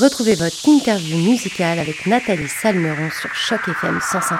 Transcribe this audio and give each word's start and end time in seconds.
Retrouvez 0.00 0.34
votre 0.34 0.68
interview 0.68 1.16
musicale 1.18 1.78
avec 1.78 2.06
Nathalie 2.06 2.48
Salmeron 2.48 3.10
sur 3.10 3.32
Choc 3.32 3.60
FM 3.68 3.98
105.1. 3.98 4.38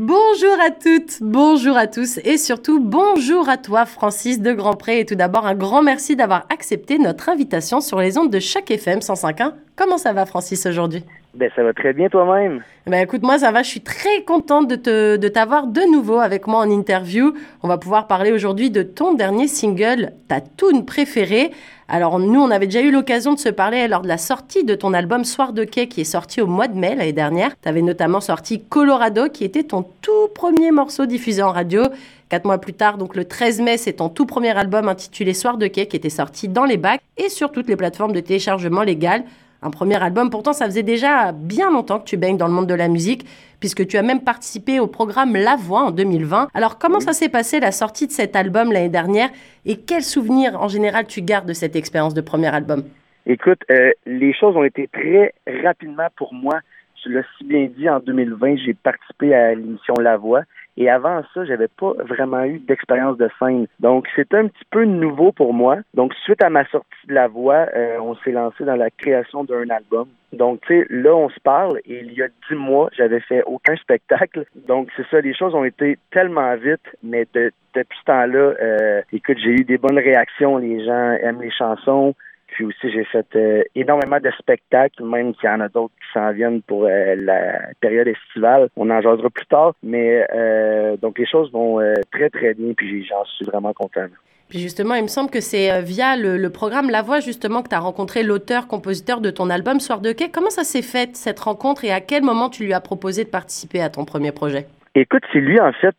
Bonjour 0.00 0.56
à 0.60 0.72
toutes, 0.72 1.18
bonjour 1.20 1.76
à 1.76 1.86
tous 1.86 2.18
et 2.24 2.36
surtout 2.36 2.80
bonjour 2.80 3.48
à 3.48 3.56
toi 3.56 3.86
Francis 3.86 4.40
de 4.40 4.52
Grandpré 4.52 4.98
et 4.98 5.06
tout 5.06 5.14
d'abord 5.14 5.46
un 5.46 5.54
grand 5.54 5.84
merci 5.84 6.16
d'avoir 6.16 6.46
accepté 6.50 6.98
notre 6.98 7.28
invitation 7.28 7.80
sur 7.80 8.00
les 8.00 8.18
ondes 8.18 8.32
de 8.32 8.40
Choc 8.40 8.72
FM 8.72 8.98
105.1. 8.98 9.52
Comment 9.76 9.98
ça 9.98 10.12
va 10.12 10.26
Francis 10.26 10.66
aujourd'hui? 10.66 11.04
Ben, 11.34 11.50
ça 11.56 11.64
va 11.64 11.72
très 11.72 11.92
bien 11.92 12.08
toi-même. 12.08 12.62
Ben, 12.86 13.02
écoute, 13.02 13.22
moi, 13.22 13.38
ça 13.38 13.50
va. 13.50 13.62
Je 13.62 13.68
suis 13.68 13.80
très 13.80 14.22
contente 14.22 14.68
de, 14.68 14.76
te, 14.76 15.16
de 15.16 15.28
t'avoir 15.28 15.66
de 15.66 15.80
nouveau 15.92 16.18
avec 16.18 16.46
moi 16.46 16.60
en 16.60 16.70
interview. 16.70 17.34
On 17.62 17.68
va 17.68 17.76
pouvoir 17.76 18.06
parler 18.06 18.30
aujourd'hui 18.30 18.70
de 18.70 18.82
ton 18.82 19.14
dernier 19.14 19.48
single, 19.48 20.12
ta 20.28 20.40
tune 20.40 20.84
préférée. 20.84 21.50
Alors, 21.88 22.18
nous, 22.18 22.40
on 22.40 22.50
avait 22.50 22.66
déjà 22.66 22.82
eu 22.82 22.90
l'occasion 22.90 23.34
de 23.34 23.38
se 23.38 23.48
parler 23.48 23.88
lors 23.88 24.02
de 24.02 24.08
la 24.08 24.16
sortie 24.16 24.64
de 24.64 24.74
ton 24.74 24.94
album 24.94 25.24
Soir 25.24 25.52
de 25.52 25.64
quai 25.64 25.88
qui 25.88 26.02
est 26.02 26.04
sorti 26.04 26.40
au 26.40 26.46
mois 26.46 26.68
de 26.68 26.78
mai 26.78 26.94
l'année 26.94 27.12
dernière. 27.12 27.50
Tu 27.60 27.68
avais 27.68 27.82
notamment 27.82 28.20
sorti 28.20 28.62
Colorado 28.62 29.28
qui 29.28 29.44
était 29.44 29.64
ton 29.64 29.84
tout 30.00 30.28
premier 30.34 30.70
morceau 30.70 31.06
diffusé 31.06 31.42
en 31.42 31.52
radio. 31.52 31.82
Quatre 32.28 32.46
mois 32.46 32.58
plus 32.58 32.72
tard, 32.72 32.96
donc 32.96 33.16
le 33.16 33.24
13 33.26 33.60
mai, 33.60 33.76
c'est 33.76 33.94
ton 33.94 34.08
tout 34.08 34.24
premier 34.24 34.56
album 34.56 34.88
intitulé 34.88 35.34
Soir 35.34 35.58
de 35.58 35.66
quai 35.66 35.86
qui 35.86 35.96
était 35.96 36.10
sorti 36.10 36.48
dans 36.48 36.64
les 36.64 36.76
bacs 36.78 37.02
et 37.16 37.28
sur 37.28 37.52
toutes 37.52 37.68
les 37.68 37.76
plateformes 37.76 38.12
de 38.12 38.20
téléchargement 38.20 38.82
légales 38.82 39.24
un 39.64 39.70
premier 39.70 40.00
album. 40.00 40.30
Pourtant, 40.30 40.52
ça 40.52 40.66
faisait 40.66 40.82
déjà 40.82 41.32
bien 41.32 41.70
longtemps 41.70 41.98
que 41.98 42.04
tu 42.04 42.16
baignes 42.16 42.36
dans 42.36 42.46
le 42.46 42.52
monde 42.52 42.68
de 42.68 42.74
la 42.74 42.88
musique, 42.88 43.26
puisque 43.58 43.86
tu 43.86 43.96
as 43.96 44.02
même 44.02 44.20
participé 44.20 44.78
au 44.78 44.86
programme 44.86 45.34
La 45.34 45.56
Voix 45.56 45.84
en 45.84 45.90
2020. 45.90 46.48
Alors, 46.54 46.78
comment 46.78 47.00
ça 47.00 47.12
s'est 47.12 47.30
passé 47.30 47.60
la 47.60 47.72
sortie 47.72 48.06
de 48.06 48.12
cet 48.12 48.36
album 48.36 48.70
l'année 48.70 48.90
dernière? 48.90 49.30
Et 49.64 49.78
quels 49.78 50.02
souvenirs 50.02 50.60
en 50.60 50.68
général 50.68 51.06
tu 51.06 51.22
gardes 51.22 51.48
de 51.48 51.54
cette 51.54 51.74
expérience 51.74 52.14
de 52.14 52.20
premier 52.20 52.54
album? 52.54 52.84
Écoute, 53.26 53.62
euh, 53.70 53.90
les 54.04 54.34
choses 54.34 54.54
ont 54.54 54.64
été 54.64 54.88
très 54.88 55.34
rapidement 55.62 56.08
pour 56.16 56.34
moi. 56.34 56.60
Tu 57.02 57.10
l'as 57.10 57.22
si 57.38 57.44
bien 57.44 57.68
dit, 57.76 57.88
en 57.88 58.00
2020, 58.00 58.56
j'ai 58.64 58.74
participé 58.74 59.34
à 59.34 59.54
l'émission 59.54 59.94
La 59.98 60.18
Voix. 60.18 60.42
Et 60.76 60.90
avant 60.90 61.22
ça, 61.32 61.44
j'avais 61.44 61.68
pas 61.68 61.92
vraiment 61.98 62.44
eu 62.44 62.58
d'expérience 62.58 63.16
de 63.16 63.28
scène. 63.38 63.66
Donc, 63.80 64.06
c'était 64.16 64.38
un 64.38 64.48
petit 64.48 64.64
peu 64.70 64.84
nouveau 64.84 65.32
pour 65.32 65.54
moi. 65.54 65.78
Donc, 65.94 66.12
suite 66.24 66.42
à 66.42 66.50
ma 66.50 66.64
sortie 66.66 67.06
de 67.06 67.14
la 67.14 67.28
voix, 67.28 67.66
euh, 67.74 67.98
on 68.00 68.16
s'est 68.16 68.32
lancé 68.32 68.64
dans 68.64 68.76
la 68.76 68.90
création 68.90 69.44
d'un 69.44 69.68
album. 69.70 70.08
Donc, 70.32 70.60
tu 70.62 70.80
sais, 70.80 70.86
là, 70.90 71.14
on 71.14 71.28
se 71.28 71.38
parle 71.40 71.78
et 71.86 72.00
il 72.00 72.12
y 72.14 72.22
a 72.22 72.28
dix 72.48 72.56
mois, 72.56 72.90
j'avais 72.96 73.20
fait 73.20 73.42
aucun 73.44 73.76
spectacle. 73.76 74.44
Donc, 74.66 74.88
c'est 74.96 75.06
ça, 75.08 75.20
les 75.20 75.34
choses 75.34 75.54
ont 75.54 75.64
été 75.64 75.98
tellement 76.10 76.56
vite, 76.56 76.82
mais 77.04 77.26
depuis 77.34 77.98
ce 78.00 78.04
temps-là, 78.06 78.54
euh, 78.60 79.02
écoute, 79.12 79.38
j'ai 79.38 79.52
eu 79.52 79.64
des 79.64 79.78
bonnes 79.78 79.98
réactions. 79.98 80.58
Les 80.58 80.84
gens 80.84 81.12
aiment 81.22 81.40
les 81.40 81.52
chansons. 81.52 82.14
Puis 82.54 82.64
aussi, 82.64 82.88
j'ai 82.92 83.04
fait 83.04 83.26
euh, 83.34 83.62
énormément 83.74 84.20
de 84.20 84.30
spectacles, 84.38 85.02
même 85.02 85.34
s'il 85.34 85.50
y 85.50 85.52
en 85.52 85.58
a 85.58 85.68
d'autres 85.68 85.92
qui 85.98 86.12
s'en 86.12 86.30
viennent 86.30 86.62
pour 86.62 86.84
euh, 86.84 87.16
la 87.16 87.58
période 87.80 88.06
estivale. 88.06 88.68
On 88.76 88.90
en 88.90 89.00
jasera 89.00 89.28
plus 89.28 89.46
tard. 89.46 89.74
Mais 89.82 90.24
euh, 90.32 90.96
donc, 90.96 91.18
les 91.18 91.26
choses 91.26 91.50
vont 91.50 91.80
très, 92.12 92.30
très 92.30 92.54
bien, 92.54 92.72
puis 92.74 93.04
j'en 93.04 93.24
suis 93.24 93.44
vraiment 93.44 93.72
content. 93.72 94.06
Puis 94.48 94.60
justement, 94.60 94.94
il 94.94 95.02
me 95.02 95.08
semble 95.08 95.30
que 95.30 95.40
c'est 95.40 95.82
via 95.82 96.16
le, 96.16 96.48
programme 96.48 96.90
La 96.90 97.02
Voix, 97.02 97.18
justement, 97.18 97.62
que 97.62 97.70
tu 97.70 97.74
as 97.74 97.80
rencontré 97.80 98.22
l'auteur-compositeur 98.22 99.20
de 99.20 99.30
ton 99.30 99.50
album 99.50 99.80
Soir 99.80 100.00
de 100.00 100.12
Quai. 100.12 100.30
Comment 100.30 100.50
ça 100.50 100.62
s'est 100.62 100.82
fait, 100.82 101.16
cette 101.16 101.40
rencontre, 101.40 101.84
et 101.84 101.90
à 101.90 102.00
quel 102.00 102.22
moment 102.22 102.50
tu 102.50 102.64
lui 102.64 102.72
as 102.72 102.80
proposé 102.80 103.24
de 103.24 103.30
participer 103.30 103.80
à 103.80 103.90
ton 103.90 104.04
premier 104.04 104.30
projet? 104.30 104.66
Écoute, 104.94 105.24
c'est 105.32 105.40
lui, 105.40 105.58
en 105.58 105.72
fait, 105.72 105.96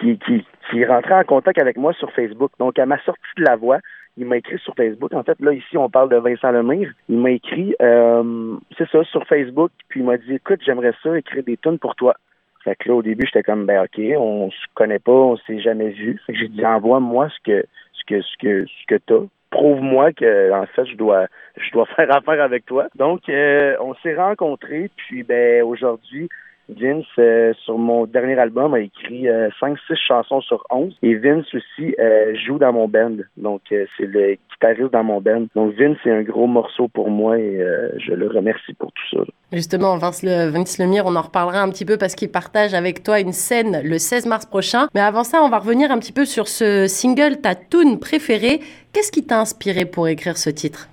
qui, 0.00 0.18
qui, 0.18 0.44
qui 0.68 0.80
est 0.80 0.86
rentré 0.86 1.14
en 1.14 1.22
contact 1.22 1.60
avec 1.60 1.76
moi 1.76 1.92
sur 1.92 2.10
Facebook. 2.10 2.50
Donc, 2.58 2.80
à 2.80 2.86
ma 2.86 3.00
sortie 3.04 3.22
de 3.36 3.44
La 3.44 3.54
Voix, 3.54 3.78
il 4.16 4.26
m'a 4.26 4.38
écrit 4.38 4.58
sur 4.58 4.74
Facebook. 4.74 5.12
En 5.12 5.22
fait, 5.22 5.38
là, 5.40 5.52
ici, 5.52 5.76
on 5.76 5.90
parle 5.90 6.08
de 6.08 6.16
Vincent 6.16 6.50
Lemire. 6.50 6.92
Il 7.08 7.18
m'a 7.18 7.32
écrit, 7.32 7.74
euh, 7.82 8.56
c'est 8.78 8.88
ça, 8.88 9.04
sur 9.04 9.26
Facebook, 9.26 9.70
puis 9.88 10.00
il 10.00 10.06
m'a 10.06 10.16
dit, 10.16 10.34
écoute, 10.34 10.60
j'aimerais 10.64 10.94
ça, 11.02 11.16
écrire 11.18 11.44
des 11.44 11.56
tunes 11.56 11.78
pour 11.78 11.94
toi. 11.96 12.16
Fait 12.64 12.74
que 12.76 12.88
là, 12.88 12.96
au 12.96 13.02
début, 13.02 13.26
j'étais 13.26 13.42
comme, 13.42 13.66
ben, 13.66 13.84
OK, 13.84 14.00
on 14.18 14.50
se 14.50 14.66
connaît 14.74 14.98
pas, 14.98 15.12
on 15.12 15.36
s'est 15.36 15.60
jamais 15.60 15.90
vu. 15.90 16.20
J'ai 16.28 16.48
dit, 16.48 16.64
envoie-moi 16.64 17.28
ce 17.28 17.42
que, 17.44 17.64
ce 17.92 18.04
que, 18.06 18.22
ce 18.22 18.36
que, 18.38 18.66
ce 18.66 18.86
que 18.88 19.00
t'as. 19.06 19.26
Prouve-moi 19.50 20.12
que, 20.12 20.52
en 20.52 20.66
fait, 20.66 20.86
je 20.86 20.96
dois, 20.96 21.26
je 21.56 21.70
dois 21.72 21.86
faire 21.96 22.14
affaire 22.14 22.42
avec 22.42 22.64
toi. 22.66 22.88
Donc, 22.96 23.28
euh, 23.28 23.76
on 23.80 23.94
s'est 23.96 24.16
rencontrés, 24.16 24.90
puis, 24.96 25.22
ben, 25.22 25.62
aujourd'hui, 25.62 26.28
Vince, 26.68 27.04
euh, 27.18 27.52
sur 27.64 27.78
mon 27.78 28.06
dernier 28.06 28.38
album, 28.38 28.74
a 28.74 28.80
écrit 28.80 29.24
5-6 29.24 29.76
euh, 29.90 29.94
chansons 29.94 30.40
sur 30.40 30.64
11. 30.70 30.96
Et 31.02 31.14
Vince 31.14 31.46
aussi 31.54 31.94
euh, 31.98 32.34
joue 32.46 32.58
dans 32.58 32.72
mon 32.72 32.88
band. 32.88 33.16
Donc, 33.36 33.62
c'est 33.68 33.88
le 34.00 34.36
guitariste 34.50 34.92
dans 34.92 35.04
mon 35.04 35.20
band. 35.20 35.46
Donc, 35.54 35.74
Vince, 35.74 35.96
c'est 36.02 36.10
un 36.10 36.22
gros 36.22 36.46
morceau 36.46 36.88
pour 36.88 37.10
moi 37.10 37.38
et 37.38 37.64
je 37.98 38.12
le 38.12 38.28
remercie 38.28 38.74
pour 38.74 38.92
tout 38.92 39.16
ça. 39.16 39.24
Justement, 39.52 39.96
Vince, 39.96 40.22
le, 40.22 40.50
Vince 40.50 40.78
Lemire, 40.78 41.04
on 41.06 41.14
en 41.14 41.22
reparlera 41.22 41.62
un 41.62 41.70
petit 41.70 41.84
peu 41.84 41.96
parce 41.98 42.14
qu'il 42.14 42.30
partage 42.30 42.74
avec 42.74 43.02
toi 43.02 43.20
une 43.20 43.32
scène 43.32 43.80
le 43.84 43.98
16 43.98 44.26
mars 44.26 44.46
prochain. 44.46 44.88
Mais 44.94 45.00
avant 45.00 45.24
ça, 45.24 45.42
on 45.42 45.48
va 45.48 45.58
revenir 45.58 45.90
un 45.90 45.98
petit 45.98 46.12
peu 46.12 46.24
sur 46.24 46.48
ce 46.48 46.86
single, 46.88 47.40
ta 47.40 47.54
tune 47.54 47.98
préférée. 48.00 48.60
Qu'est-ce 48.92 49.12
qui 49.12 49.24
t'a 49.24 49.40
inspiré 49.40 49.84
pour 49.84 50.08
écrire 50.08 50.36
ce 50.36 50.50
titre? 50.50 50.88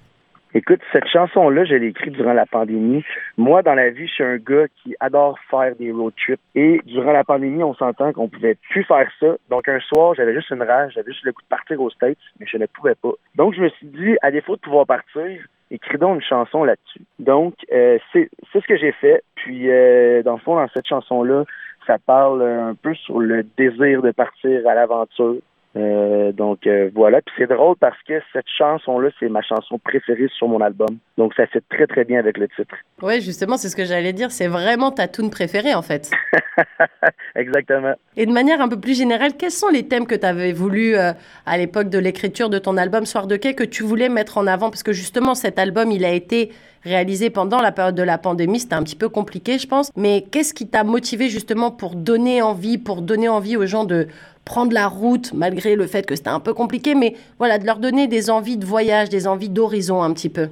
Écoute, 0.56 0.82
cette 0.92 1.08
chanson-là, 1.08 1.66
je 1.66 1.74
l'ai 1.74 1.88
écrite 1.88 2.14
durant 2.14 2.34
la 2.34 2.46
pandémie. 2.46 3.04
Moi, 3.38 3.64
dans 3.64 3.74
la 3.74 3.90
vie, 3.90 4.08
je 4.08 4.14
suis 4.14 4.24
un 4.24 4.38
gars 4.38 4.68
qui 4.84 4.96
adore 5.00 5.40
faire 5.50 5.76
des 5.76 5.92
road 5.92 6.14
trips. 6.16 6.40
Et 6.54 6.80
durant 6.86 7.12
la 7.12 7.24
pandémie, 7.24 7.64
on 7.64 7.74
s'entend 7.74 8.14
qu'on 8.14 8.30
pouvait 8.30 8.56
plus 8.70 8.84
faire 8.84 9.10
ça. 9.20 9.36
Donc, 9.50 9.68
un 9.68 9.80
soir, 9.80 10.14
j'avais 10.14 10.36
juste 10.36 10.52
une 10.52 10.62
rage, 10.62 10.94
j'avais 10.94 11.12
juste 11.12 11.26
le 11.26 11.32
goût 11.32 11.42
de 11.42 11.48
partir 11.48 11.82
aux 11.82 11.90
States, 11.90 12.20
mais 12.40 12.46
je 12.46 12.58
ne 12.58 12.68
pouvais 12.68 12.94
pas. 12.94 13.14
Donc, 13.36 13.56
je 13.56 13.62
me 13.62 13.70
suis 13.70 13.88
dit, 13.88 14.16
à 14.22 14.30
défaut 14.30 14.56
de 14.56 14.62
pouvoir 14.62 14.86
partir, 14.86 15.26
écris 15.72 15.98
donc 15.98 16.16
une 16.16 16.22
chanson 16.22 16.64
là-dessus. 16.64 17.02
Donc, 17.18 17.56
euh, 17.72 17.98
c'est 18.12 18.30
ce 18.54 18.68
que 18.68 18.78
j'ai 18.78 18.92
fait. 18.92 19.24
Puis, 19.34 19.72
euh, 19.72 20.22
dans 20.22 20.34
le 20.34 20.40
fond, 20.40 20.56
dans 20.56 20.68
cette 20.68 20.88
chanson-là, 20.88 21.46
ça 21.88 21.98
parle 21.98 22.44
un 22.44 22.76
peu 22.76 22.94
sur 22.94 23.20
le 23.20 23.44
désir 23.58 24.04
de 24.04 24.12
partir 24.12 24.68
à 24.68 24.76
l'aventure, 24.76 25.38
euh, 25.76 26.23
donc 26.54 26.68
euh, 26.68 26.92
voilà, 26.94 27.20
puis 27.24 27.34
c'est 27.36 27.48
drôle 27.48 27.76
parce 27.80 27.98
que 28.08 28.14
cette 28.32 28.46
chanson-là, 28.60 29.10
c'est 29.20 29.28
ma 29.28 29.42
chanson 29.42 29.80
préférée 29.80 30.28
sur 30.38 30.48
mon 30.48 30.62
album. 30.62 31.00
Donc 31.18 31.34
ça 31.34 31.48
fait 31.48 31.64
très 31.68 31.88
très 31.88 32.04
bien 32.04 32.20
avec 32.20 32.38
le 32.38 32.48
titre. 32.48 32.76
Oui, 33.02 33.22
justement, 33.22 33.58
c'est 33.58 33.70
ce 33.70 33.76
que 33.76 33.86
j'allais 33.86 34.14
dire. 34.14 34.30
C'est 34.30 34.48
vraiment 34.48 34.92
ta 34.92 35.08
tune 35.08 35.32
préférée 35.32 35.74
en 35.74 35.82
fait. 35.82 36.12
Exactement. 37.36 37.96
Et 38.18 38.28
de 38.28 38.32
manière 38.32 38.62
un 38.62 38.70
peu 38.70 38.80
plus 38.80 38.96
générale, 38.96 39.32
quels 39.36 39.50
sont 39.50 39.70
les 39.70 39.88
thèmes 39.88 40.06
que 40.06 40.14
tu 40.14 40.28
avais 40.28 40.54
voulu 40.54 40.96
euh, 40.96 41.14
à 41.48 41.58
l'époque 41.58 41.90
de 41.90 41.98
l'écriture 41.98 42.52
de 42.52 42.60
ton 42.60 42.78
album 42.78 43.08
Soir 43.08 43.26
de 43.26 43.36
quai 43.36 43.56
que 43.56 43.64
tu 43.64 43.82
voulais 43.82 44.10
mettre 44.10 44.38
en 44.38 44.46
avant? 44.46 44.70
Parce 44.70 44.84
que 44.84 44.94
justement, 44.94 45.34
cet 45.34 45.58
album, 45.58 45.90
il 45.90 46.06
a 46.06 46.12
été 46.12 46.52
réalisé 46.84 47.30
pendant 47.30 47.62
la 47.62 47.72
période 47.72 47.96
de 47.96 48.04
la 48.04 48.18
pandémie. 48.18 48.60
C'était 48.60 48.76
un 48.76 48.84
petit 48.84 48.96
peu 48.96 49.10
compliqué, 49.10 49.58
je 49.58 49.68
pense. 49.68 49.92
Mais 49.96 50.24
qu'est-ce 50.32 50.54
qui 50.54 50.68
t'a 50.68 50.84
motivé 50.84 51.30
justement 51.30 51.72
pour 51.72 51.96
donner 51.96 52.42
envie, 52.42 52.78
pour 52.78 53.02
donner 53.02 53.30
envie 53.30 53.58
aux 53.58 53.66
gens 53.66 53.86
de 53.86 54.08
prendre 54.46 54.74
la 54.74 54.88
route, 54.88 55.34
malgré 55.34 55.76
le 55.76 55.88
fait 55.88 56.06
que 56.06 56.16
c'était 56.16 56.30
un 56.30 56.40
peu 56.40 56.54
compliqué, 56.54 56.96
mais 56.96 57.14
voilà, 57.40 57.58
de 57.60 57.66
leur 57.66 57.78
donner 57.78 58.08
des 58.08 58.30
envies 58.30 58.58
de 58.58 58.66
voyage, 58.66 59.10
des 59.10 59.28
envies 59.28 59.50
d'horizon 59.50 60.04
un 60.04 60.14
petit 60.14 60.30
peu. 60.30 60.50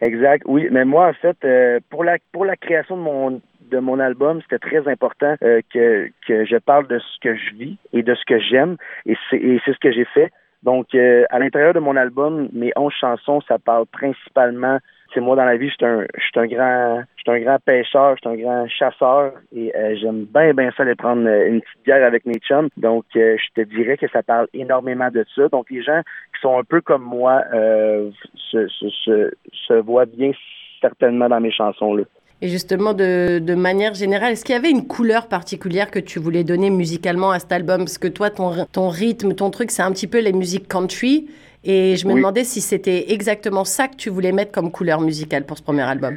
Exact, 0.00 0.42
oui. 0.46 0.68
Mais 0.70 0.84
moi, 0.84 1.08
en 1.08 1.12
fait, 1.12 1.36
euh, 1.44 1.78
pour 1.90 2.04
la 2.04 2.16
pour 2.32 2.44
la 2.44 2.56
création 2.56 2.96
de 2.96 3.02
mon 3.02 3.40
de 3.70 3.78
mon 3.78 4.00
album, 4.00 4.40
c'était 4.42 4.58
très 4.58 4.90
important 4.90 5.36
euh, 5.42 5.60
que, 5.72 6.10
que 6.26 6.44
je 6.44 6.56
parle 6.56 6.88
de 6.88 6.98
ce 6.98 7.20
que 7.20 7.36
je 7.36 7.54
vis 7.54 7.76
et 7.92 8.02
de 8.02 8.14
ce 8.14 8.24
que 8.26 8.38
j'aime. 8.40 8.76
Et 9.06 9.16
c'est 9.30 9.38
ce 9.38 9.78
que 9.78 9.92
j'ai 9.92 10.06
fait. 10.06 10.32
Donc, 10.62 10.88
euh, 10.94 11.24
à 11.30 11.38
l'intérieur 11.38 11.72
de 11.72 11.80
mon 11.80 11.96
album, 11.96 12.48
mes 12.52 12.72
onze 12.76 12.92
chansons, 13.00 13.40
ça 13.48 13.58
parle 13.58 13.86
principalement 13.86 14.78
c'est 15.12 15.20
moi 15.20 15.36
dans 15.36 15.44
la 15.44 15.56
vie, 15.56 15.68
je 15.68 15.74
suis 15.74 15.84
un, 15.84 16.06
un 16.36 16.46
grand, 16.46 17.02
je 17.16 17.30
un 17.30 17.40
grand 17.40 17.58
pêcheur, 17.64 18.16
je 18.16 18.28
suis 18.28 18.38
un 18.38 18.42
grand 18.42 18.68
chasseur 18.68 19.32
et 19.54 19.74
euh, 19.76 19.96
j'aime 20.00 20.24
bien, 20.24 20.52
bien 20.54 20.70
ça 20.76 20.82
aller 20.82 20.94
prendre 20.94 21.26
euh, 21.26 21.48
une 21.48 21.60
petite 21.60 21.84
bière 21.84 22.04
avec 22.04 22.26
mes 22.26 22.38
chums. 22.38 22.68
Donc, 22.76 23.04
euh, 23.16 23.36
je 23.36 23.62
te 23.62 23.68
dirais 23.68 23.96
que 23.96 24.08
ça 24.08 24.22
parle 24.22 24.46
énormément 24.54 25.10
de 25.10 25.24
ça. 25.34 25.48
Donc, 25.48 25.70
les 25.70 25.82
gens 25.82 26.02
qui 26.34 26.40
sont 26.40 26.58
un 26.58 26.64
peu 26.64 26.80
comme 26.80 27.02
moi 27.02 27.42
se, 27.52 28.68
se, 28.68 29.30
se, 29.52 29.74
voient 29.74 30.06
bien 30.06 30.32
certainement 30.80 31.28
dans 31.28 31.40
mes 31.40 31.52
chansons-là. 31.52 32.04
Et 32.42 32.48
justement, 32.48 32.94
de, 32.94 33.38
de, 33.42 33.54
manière 33.54 33.94
générale, 33.94 34.32
est-ce 34.32 34.44
qu'il 34.44 34.54
y 34.54 34.58
avait 34.58 34.70
une 34.70 34.86
couleur 34.86 35.26
particulière 35.26 35.90
que 35.90 35.98
tu 35.98 36.18
voulais 36.18 36.42
donner 36.42 36.70
musicalement 36.70 37.32
à 37.32 37.38
cet 37.38 37.52
album? 37.52 37.84
Parce 37.84 37.98
que 37.98 38.08
toi, 38.08 38.30
ton, 38.30 38.66
ton 38.72 38.88
rythme, 38.88 39.34
ton 39.34 39.50
truc, 39.50 39.70
c'est 39.70 39.82
un 39.82 39.92
petit 39.92 40.06
peu 40.06 40.20
les 40.20 40.32
musiques 40.32 40.66
country. 40.66 41.28
Et 41.64 41.96
je 41.96 42.06
me 42.06 42.14
demandais 42.14 42.44
si 42.44 42.62
c'était 42.62 43.12
exactement 43.12 43.66
ça 43.66 43.88
que 43.88 43.96
tu 43.96 44.08
voulais 44.08 44.32
mettre 44.32 44.52
comme 44.52 44.70
couleur 44.70 45.02
musicale 45.02 45.44
pour 45.44 45.58
ce 45.58 45.62
premier 45.62 45.82
album. 45.82 46.16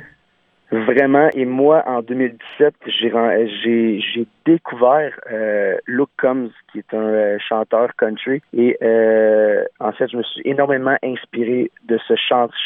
Vraiment. 0.74 1.30
Et 1.36 1.46
moi, 1.46 1.84
en 1.86 2.02
2017, 2.02 2.74
j'ai 2.88 4.28
découvert 4.44 5.14
euh, 5.32 5.78
Luke 5.86 6.10
Combs, 6.20 6.50
qui 6.72 6.80
est 6.80 6.94
un 6.96 6.98
euh, 6.98 7.38
chanteur 7.48 7.90
country. 7.96 8.42
Et 8.54 8.76
euh, 8.82 9.64
en 9.80 9.92
fait, 9.92 10.08
je 10.10 10.18
me 10.18 10.24
suis 10.24 10.42
énormément 10.46 10.98
inspiré 11.04 11.70
de 11.88 12.00
ce 12.08 12.16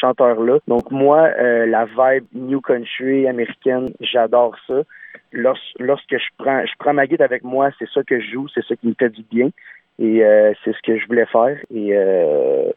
chanteur-là. 0.00 0.58
Donc 0.68 0.90
moi, 0.90 1.28
euh, 1.38 1.66
la 1.66 1.84
vibe 1.84 2.24
New 2.32 2.62
Country 2.62 3.28
américaine, 3.28 3.90
j'adore 4.00 4.56
ça. 4.66 4.80
lorsque 5.32 6.16
je 6.16 6.28
prends 6.38 6.64
je 6.64 6.72
prends 6.78 6.94
ma 6.94 7.06
guide 7.06 7.20
avec 7.20 7.44
moi, 7.44 7.68
c'est 7.78 7.90
ça 7.90 8.02
que 8.02 8.18
je 8.20 8.30
joue, 8.30 8.48
c'est 8.54 8.64
ça 8.64 8.74
qui 8.76 8.88
me 8.88 8.94
fait 8.98 9.10
du 9.10 9.22
bien. 9.30 9.50
Et 9.98 10.22
c'est 10.64 10.72
ce 10.72 10.80
que 10.82 10.96
je 10.96 11.06
voulais 11.08 11.26
faire. 11.26 11.58
Et 11.74 11.92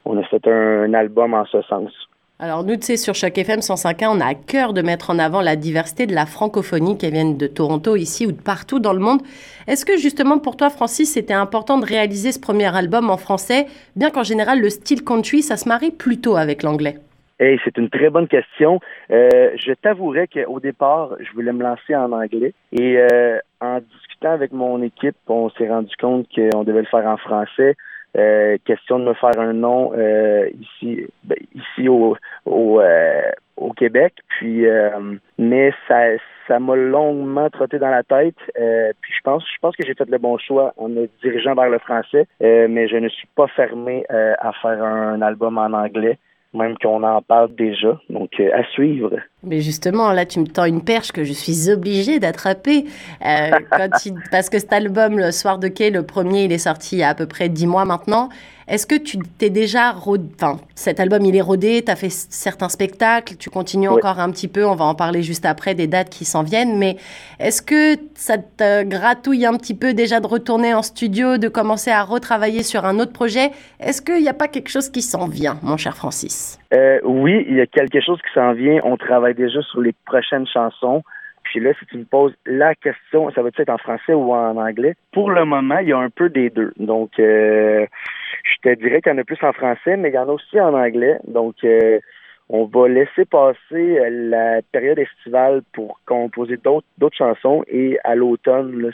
on 0.06 0.18
a 0.18 0.24
fait 0.24 0.46
un 0.48 0.92
album 0.94 1.36
en 1.36 1.46
ce 1.46 1.62
sens. 1.62 1.94
Alors 2.44 2.64
nous, 2.64 2.76
tu 2.76 2.88
sais, 2.88 2.98
sur 2.98 3.14
Choc 3.14 3.38
FM 3.38 3.60
105.1, 3.60 4.08
on 4.18 4.20
a 4.20 4.26
à 4.26 4.34
cœur 4.34 4.74
de 4.74 4.82
mettre 4.82 5.12
en 5.12 5.20
avant 5.20 5.42
la 5.42 5.56
diversité 5.56 6.08
de 6.08 6.16
la 6.16 6.26
francophonie 6.26 6.98
qui 6.98 7.08
vient 7.12 7.34
de 7.34 7.46
Toronto 7.46 7.96
ici 7.96 8.26
ou 8.26 8.32
de 8.32 8.42
partout 8.42 8.80
dans 8.80 8.94
le 8.94 9.00
monde. 9.00 9.22
Est-ce 9.68 9.86
que 9.86 9.96
justement 9.96 10.40
pour 10.40 10.58
toi, 10.58 10.72
Francis, 10.72 11.14
c'était 11.14 11.36
important 11.36 11.78
de 11.78 11.86
réaliser 11.86 12.32
ce 12.32 12.40
premier 12.40 12.76
album 12.76 13.12
en 13.12 13.18
français, 13.18 13.68
bien 13.96 14.10
qu'en 14.10 14.24
général 14.24 14.60
le 14.60 14.72
style 14.72 15.04
country, 15.04 15.44
ça 15.44 15.56
se 15.56 15.70
marie 15.70 15.92
plutôt 15.92 16.36
avec 16.36 16.64
l'anglais? 16.64 16.96
Hey, 17.40 17.60
c'est 17.64 17.78
une 17.78 17.92
très 17.92 18.10
bonne 18.10 18.28
question. 18.28 18.80
Euh, 19.12 19.52
je 19.64 19.74
t'avouerai 19.74 20.28
qu'au 20.28 20.60
départ, 20.60 21.10
je 21.20 21.32
voulais 21.34 21.54
me 21.54 21.62
lancer 21.62 21.96
en 21.96 22.12
anglais 22.12 22.56
et 22.72 22.98
euh, 22.98 23.38
en 23.60 23.82
discutant 23.82 24.32
avec 24.32 24.52
mon 24.52 24.82
équipe, 24.82 25.16
on 25.28 25.52
s'est 25.52 25.70
rendu 25.70 25.96
compte 26.02 26.26
qu'on 26.34 26.64
devait 26.64 26.82
le 26.82 26.88
faire 26.88 27.06
en 27.06 27.18
français. 27.18 27.76
Euh, 28.18 28.58
question 28.66 29.00
de 29.00 29.06
me 29.06 29.14
faire 29.14 29.40
un 29.40 29.54
nom 29.54 29.94
euh, 29.96 30.50
ici 30.60 31.08
ben, 31.24 31.38
ici 31.56 31.88
au 31.88 32.18
au, 32.46 32.80
euh, 32.80 33.32
au 33.58 33.72
Québec 33.74 34.14
puis 34.28 34.66
mais 35.38 35.72
ça 35.88 36.18
ça 36.48 36.60
m'a 36.60 36.76
longuement 36.76 37.50
trotté 37.50 37.80
dans 37.80 37.90
la 37.90 38.04
tête 38.04 38.36
puis 39.02 39.14
je 39.16 39.22
pense 39.24 39.44
je 39.44 39.60
pense 39.62 39.76
que 39.76 39.86
j'ai 39.86 39.94
fait 39.94 40.10
le 40.10 40.18
bon 40.18 40.38
choix 40.38 40.74
en 40.78 40.90
me 40.90 41.08
dirigeant 41.22 41.56
vers 41.56 41.70
le 41.70 41.80
français 41.80 42.28
mais 42.40 42.88
je 42.88 42.98
ne 42.98 43.10
suis 43.10 43.28
pas 43.36 43.48
fermé 43.48 44.06
à 44.10 44.52
faire 44.62 44.84
un 44.84 45.22
album 45.22 45.58
en 45.58 45.74
anglais 45.74 46.18
même 46.54 46.78
qu'on 46.78 47.04
en 47.04 47.22
parle 47.22 47.54
déjà. 47.56 48.00
Donc, 48.10 48.32
euh, 48.40 48.50
à 48.54 48.64
suivre. 48.72 49.12
Mais 49.44 49.62
justement, 49.62 50.12
là, 50.12 50.26
tu 50.26 50.40
me 50.40 50.46
tends 50.46 50.66
une 50.66 50.84
perche 50.84 51.12
que 51.12 51.24
je 51.24 51.34
suis 51.34 51.72
obligée 51.72 52.20
d'attraper. 52.20 52.86
Euh, 53.26 53.52
parce 54.32 54.50
que 54.50 54.60
cet 54.60 54.72
album, 54.72 55.18
Le 55.18 55.32
Soir 55.32 55.58
de 55.58 55.68
Quai, 55.68 55.90
le 55.90 56.04
premier, 56.04 56.44
il 56.44 56.52
est 56.52 56.60
sorti 56.60 56.98
il 56.98 57.00
y 57.00 57.04
a 57.04 57.10
à 57.10 57.16
peu 57.16 57.26
près 57.26 57.50
dix 57.50 57.66
mois 57.66 57.86
maintenant. 57.86 58.30
Est-ce 58.68 58.86
que 58.86 58.96
tu 58.96 59.18
t'es 59.38 59.50
déjà 59.50 59.92
rodé, 59.92 60.24
enfin, 60.36 60.60
cet 60.76 61.02
album 61.02 61.26
il 61.26 61.36
est 61.36 61.42
rodé, 61.42 61.84
tu 61.84 61.92
as 61.92 61.98
fait 61.98 62.10
certains 62.10 62.70
spectacles, 62.70 63.36
tu 63.36 63.50
continues 63.50 63.90
encore 63.90 64.20
un 64.20 64.30
petit 64.32 64.48
peu, 64.48 64.66
on 64.66 64.76
va 64.76 64.86
en 64.86 64.96
parler 64.96 65.24
juste 65.24 65.46
après 65.46 65.76
des 65.76 65.88
dates 65.88 66.10
qui 66.10 66.24
s'en 66.24 66.44
viennent, 66.44 66.78
mais 66.78 66.96
est-ce 67.40 67.62
que 67.62 67.98
ça 68.16 68.38
te 68.38 68.84
gratouille 68.84 69.46
un 69.46 69.58
petit 69.58 69.74
peu 69.74 69.94
déjà 69.94 70.22
de 70.22 70.28
retourner 70.28 70.74
en 70.74 70.84
studio, 70.84 71.38
de 71.38 71.50
commencer 71.50 71.92
à 71.92 72.04
retravailler 72.04 72.64
sur 72.64 72.86
un 72.86 73.00
autre 73.00 73.12
projet? 73.12 73.52
Est-ce 73.82 74.02
qu'il 74.02 74.22
n'y 74.22 74.30
a 74.30 74.34
pas 74.34 74.48
quelque 74.48 74.70
chose 74.70 74.90
qui 74.90 75.02
s'en 75.02 75.28
vient, 75.28 75.60
mon 75.64 75.76
cher 75.76 75.98
Francis? 75.98 76.61
Euh, 76.74 77.00
Oui, 77.04 77.46
il 77.48 77.56
y 77.56 77.62
a 77.62 77.68
quelque 77.68 78.02
chose 78.02 78.22
qui 78.22 78.34
s'en 78.34 78.54
vient. 78.54 78.80
On 78.84 78.98
travaille 78.98 79.36
déjà 79.36 79.62
sur 79.62 79.82
les 79.82 79.94
prochaines 80.06 80.48
chansons. 80.48 81.04
Puis 81.44 81.60
là, 81.60 81.72
si 81.80 81.86
tu 81.88 81.98
me 81.98 82.06
poses 82.06 82.34
la 82.46 82.76
question, 82.76 83.30
ça 83.32 83.42
va 83.42 83.50
être 83.50 83.70
en 83.70 83.78
français 83.78 84.14
ou 84.14 84.34
en 84.34 84.58
anglais? 84.58 84.96
Pour 85.12 85.32
le 85.32 85.46
moment, 85.46 85.80
il 85.80 85.90
y 85.90 85.94
a 85.94 85.98
un 85.98 86.10
peu 86.10 86.30
des 86.30 86.50
deux. 86.50 86.72
Donc, 86.78 87.20
euh, 87.20 87.86
je 88.44 88.70
te 88.70 88.76
dirais 88.80 89.02
qu'il 89.02 89.12
y 89.12 89.16
en 89.16 89.18
a 89.18 89.24
plus 89.24 89.44
en 89.44 89.54
français, 89.54 89.98
mais 89.98 90.10
il 90.10 90.16
y 90.16 90.18
en 90.18 90.30
a 90.30 90.34
aussi 90.34 90.60
en 90.60 90.74
anglais. 90.74 91.18
Donc, 91.28 91.56
euh, 91.64 92.00
on 92.50 92.66
va 92.66 92.88
laisser 92.88 93.26
passer 93.26 93.58
euh, 94.00 94.10
la 94.30 94.62
période 94.72 95.00
estivale 95.00 95.62
pour 95.74 96.00
composer 96.06 96.58
d'autres 96.58 96.88
d'autres 96.98 97.18
chansons 97.18 97.64
et 97.68 97.98
à 98.04 98.16
l'automne, 98.16 98.92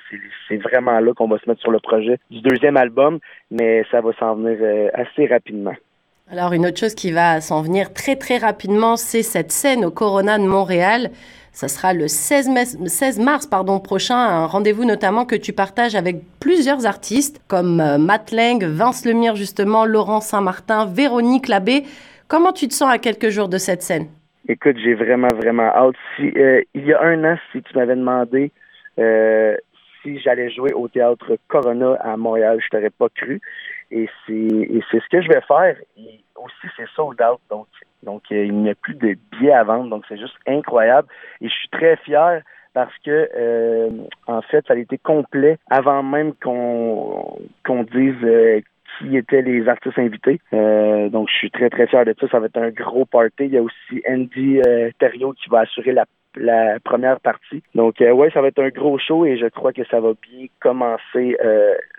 c'est 0.47 0.57
vraiment 0.57 0.99
là 0.99 1.13
qu'on 1.13 1.27
va 1.27 1.39
se 1.39 1.49
mettre 1.49 1.61
sur 1.61 1.71
le 1.71 1.79
projet 1.79 2.19
du 2.29 2.41
deuxième 2.41 2.77
album, 2.77 3.19
mais 3.49 3.83
ça 3.91 4.01
va 4.01 4.13
s'en 4.13 4.35
venir 4.35 4.91
assez 4.93 5.25
rapidement. 5.25 5.73
Alors 6.29 6.51
une 6.51 6.65
autre 6.65 6.77
chose 6.77 6.93
qui 6.93 7.13
va 7.13 7.39
s'en 7.39 7.61
venir 7.61 7.93
très 7.93 8.17
très 8.17 8.37
rapidement, 8.37 8.97
c'est 8.97 9.21
cette 9.21 9.53
scène 9.53 9.85
au 9.85 9.91
Corona 9.91 10.37
de 10.37 10.43
Montréal. 10.43 11.09
Ça 11.53 11.69
sera 11.69 11.93
le 11.93 12.09
16, 12.09 12.49
mars 13.19 13.47
pardon, 13.47 13.79
prochain, 13.79 14.17
un 14.17 14.45
rendez-vous 14.45 14.83
notamment 14.83 15.23
que 15.23 15.37
tu 15.37 15.53
partages 15.53 15.95
avec 15.95 16.17
plusieurs 16.41 16.85
artistes 16.85 17.41
comme 17.47 17.79
euh, 17.79 17.97
Matt 17.97 18.31
Lang, 18.33 18.61
Vince 18.61 19.05
Lemire 19.05 19.37
justement, 19.37 19.85
Laurent 19.85 20.19
Saint-Martin, 20.19 20.85
Véronique 20.85 21.47
Labbé. 21.47 21.83
Comment 22.27 22.51
tu 22.51 22.67
te 22.67 22.73
sens 22.73 22.93
à 22.93 22.97
quelques 22.97 23.29
jours 23.29 23.47
de 23.47 23.57
cette 23.57 23.81
scène? 23.81 24.07
Écoute, 24.49 24.75
j'ai 24.83 24.95
vraiment, 24.95 25.29
vraiment 25.33 25.71
hâte. 25.73 25.95
Euh, 26.19 26.61
il 26.73 26.85
y 26.85 26.93
a 26.93 27.01
un 27.01 27.23
an, 27.23 27.37
si 27.53 27.61
tu 27.61 27.73
m'avais 27.73 27.95
demandé 27.95 28.51
euh, 28.99 29.55
si 30.03 30.19
j'allais 30.19 30.49
jouer 30.49 30.73
au 30.73 30.87
théâtre 30.87 31.37
Corona 31.47 31.93
à 32.01 32.17
Montréal, 32.17 32.59
je 32.63 32.67
t'aurais 32.69 32.89
pas 32.89 33.07
cru. 33.15 33.41
Et 33.91 34.09
c'est 34.25 34.99
ce 34.99 35.09
que 35.09 35.21
je 35.21 35.27
vais 35.27 35.41
faire. 35.41 35.77
Et 35.97 36.21
aussi, 36.35 36.67
c'est 36.75 36.87
sold 36.95 37.21
out. 37.21 37.39
Donc, 37.49 37.67
donc, 38.03 38.23
euh, 38.31 38.45
il 38.45 38.53
n'y 38.53 38.69
a 38.69 38.75
plus 38.75 38.95
de 38.95 39.17
billets 39.31 39.51
à 39.51 39.63
vendre. 39.63 39.89
Donc, 39.89 40.03
c'est 40.07 40.17
juste 40.17 40.37
incroyable. 40.47 41.07
Et 41.41 41.49
je 41.49 41.53
suis 41.53 41.69
très 41.69 41.97
fier 41.97 42.41
parce 42.73 42.93
que, 43.03 43.29
euh, 43.35 43.89
en 44.27 44.41
fait, 44.43 44.65
ça 44.67 44.73
a 44.73 44.77
été 44.77 44.97
complet 44.97 45.57
avant 45.69 46.03
même 46.03 46.33
qu'on 46.35 47.37
qu'on 47.65 47.83
dise 47.83 48.23
euh, 48.23 48.61
qui 48.99 49.17
étaient 49.17 49.41
les 49.41 49.67
artistes 49.67 49.99
invités. 49.99 50.39
donc, 50.51 51.29
je 51.29 51.35
suis 51.35 51.51
très, 51.51 51.69
très 51.69 51.87
fier 51.87 52.05
de 52.05 52.15
ça. 52.19 52.27
Ça 52.27 52.39
va 52.39 52.47
être 52.47 52.57
un 52.57 52.69
gros 52.69 53.05
party. 53.05 53.45
Il 53.45 53.53
y 53.53 53.57
a 53.57 53.61
aussi 53.61 54.01
Andy 54.07 54.61
euh, 54.65 54.91
qui 54.99 55.49
va 55.49 55.59
assurer 55.61 55.91
la, 55.91 56.05
la 56.35 56.79
première 56.79 57.19
partie. 57.19 57.61
Donc, 57.75 57.95
ouais, 57.99 58.29
ça 58.31 58.41
va 58.41 58.47
être 58.47 58.61
un 58.61 58.69
gros 58.69 58.97
show 58.97 59.25
et 59.25 59.37
je 59.37 59.47
crois 59.47 59.73
que 59.73 59.83
ça 59.85 59.99
va 59.99 60.13
bien 60.21 60.47
commencer 60.59 61.37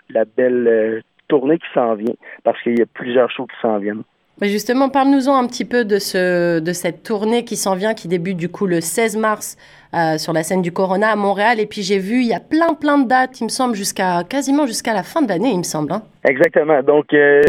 la 0.09 0.25
belle 0.25 1.03
tournée 1.29 1.57
qui 1.57 1.67
s'en 1.73 1.95
vient 1.95 2.15
parce 2.43 2.61
qu'il 2.61 2.77
y 2.77 2.81
a 2.81 2.85
plusieurs 2.93 3.31
shows 3.31 3.45
qui 3.45 3.55
s'en 3.61 3.77
viennent. 3.77 4.03
Mais 4.41 4.47
justement, 4.47 4.89
parle-nous-en 4.89 5.35
un 5.35 5.47
petit 5.47 5.65
peu 5.65 5.83
de, 5.83 5.99
ce, 5.99 6.59
de 6.59 6.73
cette 6.73 7.03
tournée 7.03 7.43
qui 7.43 7.57
s'en 7.57 7.75
vient, 7.75 7.93
qui 7.93 8.07
débute 8.07 8.37
du 8.37 8.47
coup 8.47 8.67
le 8.67 8.79
16 8.79 9.17
mars 9.17 9.57
euh, 9.93 10.17
sur 10.17 10.31
la 10.31 10.43
scène 10.43 10.61
du 10.61 10.71
Corona 10.71 11.11
à 11.11 11.15
Montréal. 11.17 11.59
Et 11.59 11.65
puis 11.65 11.81
j'ai 11.81 11.99
vu, 11.99 12.21
il 12.21 12.27
y 12.27 12.33
a 12.33 12.39
plein, 12.39 12.73
plein 12.73 12.99
de 12.99 13.07
dates, 13.07 13.41
il 13.41 13.45
me 13.45 13.49
semble, 13.49 13.75
jusqu'à 13.75 14.23
quasiment 14.23 14.65
jusqu'à 14.65 14.93
la 14.93 15.03
fin 15.03 15.21
de 15.21 15.27
l'année, 15.27 15.51
il 15.51 15.57
me 15.57 15.63
semble. 15.63 15.91
Hein. 15.91 16.03
Exactement. 16.23 16.81
Donc, 16.83 17.13
euh, 17.13 17.41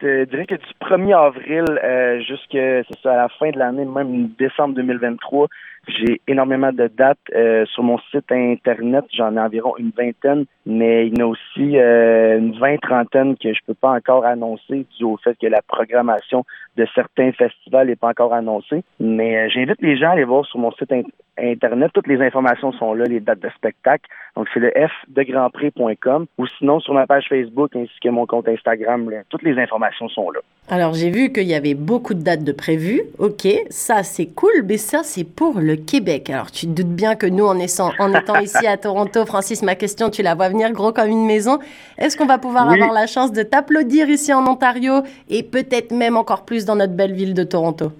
je 0.00 0.24
dirais 0.24 0.46
que 0.46 0.54
du 0.54 0.72
1er 0.80 1.16
avril 1.16 1.64
euh, 1.68 2.20
jusqu'à 2.20 2.82
la 3.04 3.28
fin 3.28 3.50
de 3.50 3.58
l'année, 3.58 3.84
même 3.84 4.28
décembre 4.38 4.74
2023, 4.74 5.48
j'ai 5.88 6.20
énormément 6.28 6.72
de 6.72 6.88
dates 6.88 7.18
euh, 7.34 7.64
sur 7.66 7.82
mon 7.82 7.98
site 8.10 8.30
internet. 8.30 9.04
J'en 9.12 9.36
ai 9.36 9.40
environ 9.40 9.76
une 9.78 9.92
vingtaine, 9.96 10.44
mais 10.66 11.06
il 11.06 11.18
y 11.18 11.22
en 11.22 11.26
a 11.26 11.28
aussi 11.28 11.78
euh, 11.78 12.38
une 12.38 12.58
vingt 12.58 12.78
trentaine 12.80 13.36
que 13.36 13.52
je 13.52 13.60
peux 13.66 13.74
pas 13.74 13.90
encore 13.90 14.24
annoncer 14.24 14.86
dû 14.98 15.04
au 15.04 15.16
fait 15.16 15.36
que 15.40 15.46
la 15.46 15.62
programmation 15.62 16.44
de 16.76 16.86
certains 16.94 17.32
festivals 17.32 17.88
n'est 17.88 17.96
pas 17.96 18.08
encore 18.08 18.34
annoncée. 18.34 18.84
Mais 19.00 19.36
euh, 19.36 19.48
j'invite 19.48 19.80
les 19.80 19.96
gens 19.96 20.10
à 20.10 20.12
aller 20.12 20.24
voir 20.24 20.44
sur 20.44 20.58
mon 20.58 20.70
site 20.72 20.92
internet. 21.38 21.90
Toutes 21.94 22.06
les 22.06 22.20
informations 22.20 22.72
sont 22.72 22.92
là, 22.92 23.06
les 23.06 23.20
dates 23.20 23.40
de 23.40 23.48
spectacle. 23.50 24.08
Donc 24.36 24.48
c'est 24.52 24.60
le 24.60 24.72
fdegrandprix.com 25.08 26.26
ou 26.38 26.46
sinon 26.58 26.80
sur 26.80 26.94
ma 26.94 27.06
page 27.06 27.26
Facebook 27.28 27.74
ainsi 27.74 27.92
que 28.02 28.10
mon 28.10 28.26
compte 28.26 28.48
Instagram. 28.48 29.10
toutes 29.30 29.42
les 29.42 29.58
informations 29.58 29.89
sont 30.08 30.30
là. 30.30 30.40
Alors 30.68 30.94
j'ai 30.94 31.10
vu 31.10 31.32
qu'il 31.32 31.48
y 31.48 31.54
avait 31.54 31.74
beaucoup 31.74 32.14
de 32.14 32.22
dates 32.22 32.44
de 32.44 32.52
prévues. 32.52 33.02
Ok, 33.18 33.48
ça 33.70 34.04
c'est 34.04 34.26
cool, 34.26 34.62
mais 34.64 34.76
ça 34.76 35.00
c'est 35.02 35.24
pour 35.24 35.58
le 35.58 35.74
Québec. 35.74 36.30
Alors 36.30 36.52
tu 36.52 36.66
te 36.66 36.82
doutes 36.82 36.94
bien 36.94 37.16
que 37.16 37.26
nous 37.26 37.44
en, 37.44 37.58
étant, 37.58 37.90
en 37.98 38.14
étant 38.14 38.38
ici 38.40 38.66
à 38.66 38.76
Toronto, 38.76 39.26
Francis, 39.26 39.62
ma 39.62 39.74
question, 39.74 40.10
tu 40.10 40.22
la 40.22 40.36
vois 40.36 40.48
venir 40.48 40.70
gros 40.70 40.92
comme 40.92 41.08
une 41.08 41.26
maison. 41.26 41.58
Est-ce 41.98 42.16
qu'on 42.16 42.26
va 42.26 42.38
pouvoir 42.38 42.70
avoir 42.70 42.92
la 42.92 43.06
chance 43.06 43.32
de 43.32 43.42
t'applaudir 43.42 44.08
ici 44.08 44.32
en 44.32 44.46
Ontario 44.46 45.02
et 45.28 45.42
peut-être 45.42 45.90
même 45.90 46.16
encore 46.16 46.44
plus 46.44 46.64
dans 46.64 46.76
notre 46.76 46.94
belle 46.94 47.14
ville 47.14 47.34
de 47.34 47.42
Toronto? 47.42 47.90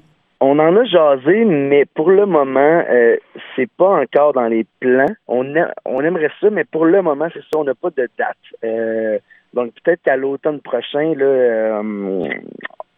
On 0.43 0.59
en 0.59 0.75
a 0.75 0.85
jasé, 0.85 1.45
mais 1.45 1.85
pour 1.85 2.11
le 2.11 2.25
moment, 2.25 2.83
euh, 2.89 3.17
c'est 3.55 3.71
pas 3.71 4.01
encore 4.01 4.33
dans 4.33 4.47
les 4.47 4.65
plans. 4.81 5.13
On, 5.29 5.45
on 5.85 6.01
aimerait 6.01 6.31
ça, 6.41 6.49
mais 6.49 6.65
pour 6.65 6.87
le 6.87 7.03
moment, 7.03 7.29
c'est 7.35 7.41
ça, 7.41 7.59
on 7.59 7.65
n'a 7.65 7.75
pas 7.75 7.91
de 7.91 8.09
date. 8.17 8.37
Euh, 8.65 9.19
donc 9.55 9.73
peut-être 9.83 10.03
qu'à 10.03 10.17
l'automne 10.17 10.61
prochain, 10.61 11.15
là, 11.15 11.25
euh, 11.25 12.29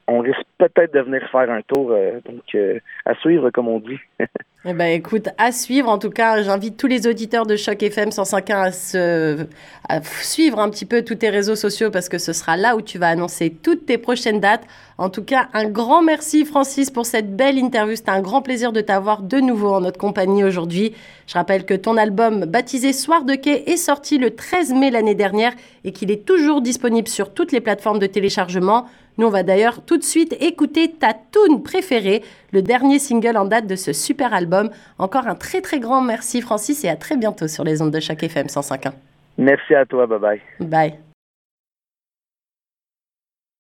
on 0.08 0.18
risque 0.20 0.44
peut-être 0.58 0.92
de 0.92 1.00
venir 1.00 1.28
faire 1.30 1.50
un 1.50 1.62
tour. 1.62 1.90
Euh, 1.92 2.20
donc, 2.24 2.42
euh, 2.54 2.78
à 3.04 3.14
suivre, 3.16 3.50
comme 3.50 3.68
on 3.68 3.80
dit. 3.80 3.98
eh 4.64 4.74
ben, 4.74 4.86
écoute, 4.86 5.28
à 5.38 5.50
suivre. 5.50 5.88
En 5.88 5.98
tout 5.98 6.10
cas, 6.10 6.40
j'invite 6.42 6.76
tous 6.76 6.86
les 6.86 7.08
auditeurs 7.08 7.46
de 7.46 7.56
Choc 7.56 7.82
FM 7.82 8.10
105.1 8.10 9.46
à, 9.88 9.96
à 9.96 10.02
suivre 10.22 10.60
un 10.60 10.70
petit 10.70 10.84
peu 10.84 11.02
tous 11.02 11.16
tes 11.16 11.30
réseaux 11.30 11.56
sociaux 11.56 11.90
parce 11.90 12.08
que 12.08 12.18
ce 12.18 12.32
sera 12.32 12.56
là 12.56 12.76
où 12.76 12.80
tu 12.80 12.96
vas 12.96 13.08
annoncer 13.08 13.50
toutes 13.50 13.86
tes 13.86 13.98
prochaines 13.98 14.38
dates. 14.38 14.62
En 14.98 15.10
tout 15.10 15.24
cas, 15.24 15.48
un 15.52 15.64
grand 15.64 16.00
merci, 16.00 16.44
Francis, 16.44 16.90
pour 16.90 17.06
cette 17.06 17.34
belle 17.34 17.58
interview. 17.58 17.96
C'était 17.96 18.12
un 18.12 18.20
grand 18.20 18.40
plaisir 18.40 18.72
de 18.72 18.80
t'avoir 18.80 19.22
de 19.22 19.40
nouveau 19.40 19.74
en 19.74 19.80
notre 19.80 19.98
compagnie 19.98 20.44
aujourd'hui. 20.44 20.94
Je 21.26 21.34
rappelle 21.34 21.64
que 21.64 21.74
ton 21.74 21.96
album 21.96 22.44
baptisé 22.44 22.92
Soir 22.92 23.24
de 23.24 23.34
quai 23.34 23.68
est 23.68 23.76
sorti 23.76 24.16
le 24.16 24.30
13 24.30 24.74
mai 24.74 24.92
l'année 24.92 25.16
dernière 25.16 25.54
et 25.82 25.90
qu'il 25.90 26.12
est 26.12 26.24
toujours 26.24 26.60
disponible 26.60 27.08
sur 27.08 27.34
toutes 27.34 27.50
les 27.50 27.60
plateformes 27.60 27.98
de 27.98 28.06
téléchargement. 28.06 28.86
Nous, 29.18 29.26
on 29.26 29.30
va 29.30 29.42
d'ailleurs 29.42 29.84
tout 29.84 29.98
de 29.98 30.02
suite 30.02 30.36
écouter 30.40 30.92
ta 30.92 31.12
tune 31.12 31.62
préférée, 31.62 32.22
le 32.52 32.62
dernier 32.62 32.98
single 32.98 33.36
en 33.36 33.44
date 33.44 33.66
de 33.66 33.76
ce 33.76 33.92
super 33.92 34.32
album. 34.32 34.70
Encore 34.98 35.26
un 35.26 35.34
très 35.34 35.60
très 35.60 35.80
grand 35.80 36.00
merci 36.00 36.40
Francis 36.40 36.84
et 36.84 36.88
à 36.88 36.96
très 36.96 37.16
bientôt 37.16 37.48
sur 37.48 37.64
les 37.64 37.82
ondes 37.82 37.90
de 37.90 38.00
chaque 38.00 38.22
FM 38.22 38.46
105.1. 38.46 38.92
Merci 39.38 39.74
à 39.74 39.84
toi, 39.84 40.06
bye 40.06 40.18
bye. 40.18 40.40
Bye. 40.60 41.11